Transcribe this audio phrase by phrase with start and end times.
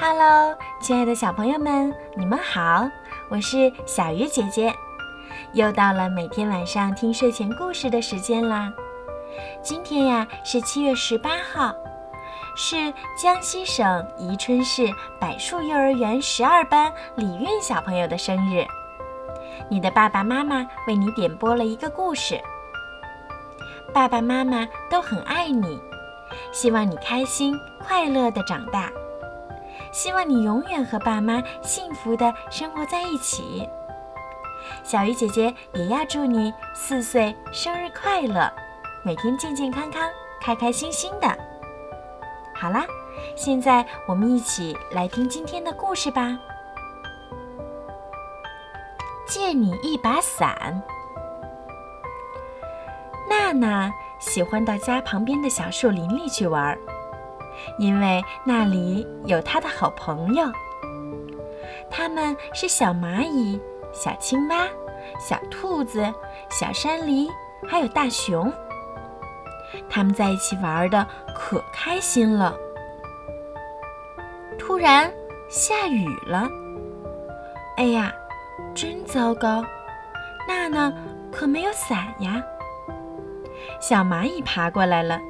[0.00, 2.88] Hello，亲爱的小朋友们，你们好！
[3.28, 4.72] 我是小鱼姐姐，
[5.52, 8.72] 又到了每天晚上听睡前故事的时间啦。
[9.60, 11.74] 今天呀是七月十八号，
[12.54, 14.88] 是江西省宜春市
[15.18, 18.64] 柏树幼儿园十二班李韵小朋友的生日。
[19.68, 22.40] 你的爸爸妈妈为你点播了一个故事。
[23.92, 25.80] 爸爸妈妈都很爱你，
[26.52, 28.88] 希望你开心快乐的长大。
[29.92, 33.68] 希望你永远和爸妈幸福的生活在一起。
[34.82, 38.50] 小鱼姐姐也要祝你四岁生日快乐，
[39.04, 40.08] 每天健健康康、
[40.40, 41.28] 开开心心的。
[42.54, 42.84] 好啦，
[43.36, 46.38] 现在我们一起来听今天的故事吧。
[49.26, 50.82] 借你一把伞。
[53.28, 56.76] 娜娜喜欢到家旁边的小树林里去玩。
[57.78, 60.46] 因为那里有他的好朋友，
[61.90, 63.60] 他们是小蚂蚁、
[63.92, 64.66] 小青蛙、
[65.18, 66.12] 小兔子、
[66.50, 67.28] 小山狸，
[67.66, 68.52] 还有大熊。
[69.88, 72.56] 他们在一起玩的可开心了。
[74.58, 75.12] 突然
[75.48, 76.48] 下雨了，
[77.76, 78.12] 哎呀，
[78.74, 79.64] 真糟糕！
[80.46, 80.92] 娜娜
[81.30, 82.42] 可没有伞呀。
[83.80, 85.20] 小蚂蚁爬过来了，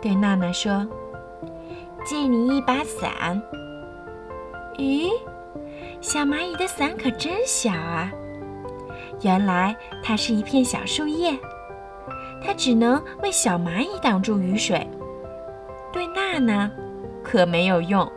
[0.00, 0.86] 对娜娜说。
[2.06, 3.42] 借你一把伞。
[4.76, 5.10] 咦，
[6.00, 8.12] 小蚂蚁的伞可真小啊！
[9.22, 11.36] 原来它是一片小树叶，
[12.40, 14.88] 它只能为小蚂蚁挡住雨水，
[15.92, 16.70] 对娜娜
[17.24, 18.08] 可没有用。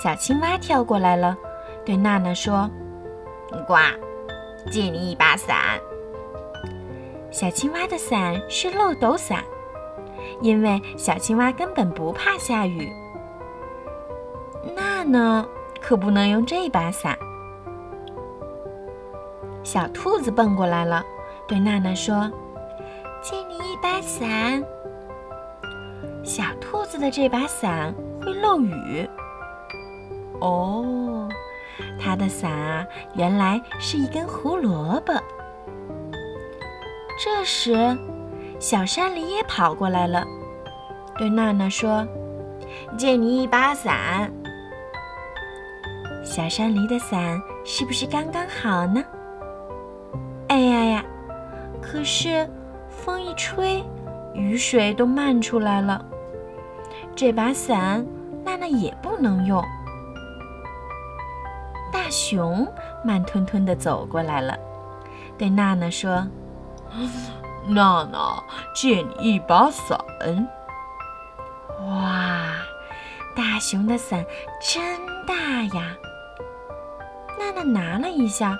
[0.00, 1.36] 小青蛙跳过来了，
[1.84, 2.70] 对娜娜说
[3.66, 3.74] ：“呱，
[4.70, 5.56] 借你一把伞。”
[7.32, 9.42] 小青蛙的伞是漏斗伞。
[10.40, 12.92] 因为小青蛙根本不怕下雨，
[14.74, 15.46] 娜娜
[15.80, 17.16] 可不能用这把伞。
[19.62, 21.02] 小兔子蹦过来了，
[21.48, 22.30] 对娜娜说
[23.22, 24.62] ：“借你一把伞。”
[26.22, 29.08] 小兔子的这把伞会漏雨。
[30.40, 31.28] 哦，
[31.98, 35.12] 它的伞啊，原来是一根胡萝卜。
[37.22, 37.74] 这时。
[38.66, 40.24] 小山狸也跑过来了，
[41.18, 42.08] 对娜娜说
[42.96, 44.32] ：“借你一把伞。”
[46.24, 49.04] 小山狸的伞是不是刚刚好呢？
[50.48, 51.04] 哎呀呀！
[51.82, 52.48] 可是
[52.88, 53.84] 风一吹，
[54.32, 56.02] 雨水都漫出来了。
[57.14, 58.02] 这把伞
[58.42, 59.62] 娜娜也不能用。
[61.92, 62.66] 大熊
[63.04, 64.58] 慢吞吞地走过来了，
[65.36, 66.26] 对娜娜说。
[67.66, 68.42] 娜娜，
[68.74, 69.98] 借你一把伞。
[71.80, 72.42] 哇，
[73.34, 74.24] 大熊的伞
[74.60, 74.82] 真
[75.26, 75.34] 大
[75.76, 75.96] 呀！
[77.38, 78.56] 娜娜拿了一下，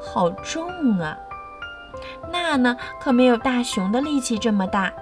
[0.00, 0.68] 好重
[0.98, 1.16] 啊！
[2.30, 4.92] 娜娜可没有大熊的力气这么大，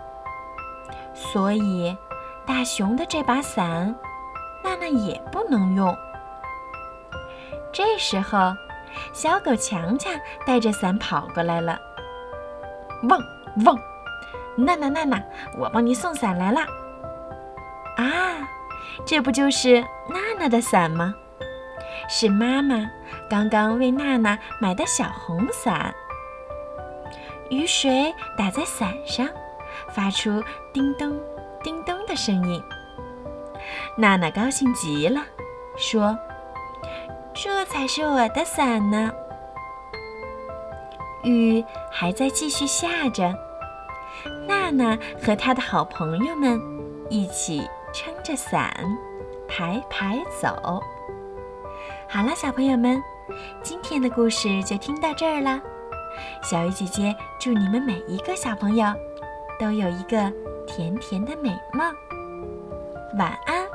[1.15, 1.97] 所以
[2.45, 3.95] 大熊的这把伞，
[4.63, 5.97] 娜娜也不能用。
[7.73, 8.55] 这时候，
[9.13, 10.13] 小狗强强
[10.47, 11.79] 带着伞跑过来了。
[13.09, 13.21] 汪
[13.65, 13.79] 汪，
[14.57, 15.23] 娜娜娜娜，
[15.59, 16.61] 我帮你送伞来了。
[17.97, 18.49] 啊，
[19.05, 21.15] 这不就是娜娜的伞吗？
[22.09, 22.91] 是妈妈
[23.31, 25.95] 刚刚为娜娜买的小红伞。
[27.51, 29.29] 雨水打在伞上，
[29.91, 30.43] 发出
[30.73, 31.21] 叮咚
[31.63, 32.63] 叮咚的声音。
[33.97, 35.23] 娜娜高兴极了，
[35.77, 36.19] 说
[37.35, 39.13] ：“这才是我的伞呢。”
[41.25, 43.35] 雨还在继续下着，
[44.47, 46.61] 娜娜和她的好朋友们
[47.09, 47.63] 一起
[47.93, 48.75] 撑着伞，
[49.49, 50.81] 排排走。
[52.09, 53.03] 好了，小朋友们，
[53.63, 55.61] 今天的故事就听到这儿了。
[56.43, 58.87] 小鱼姐姐祝你们每一个小朋友
[59.59, 60.31] 都有一个
[60.67, 61.95] 甜甜的美梦，
[63.19, 63.72] 晚安。